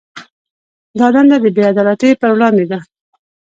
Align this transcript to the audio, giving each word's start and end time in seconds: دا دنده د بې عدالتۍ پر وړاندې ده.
دا 0.99 1.07
دنده 1.15 1.37
د 1.43 1.47
بې 1.55 1.63
عدالتۍ 1.71 2.11
پر 2.19 2.29
وړاندې 2.35 2.65
ده. 2.71 2.79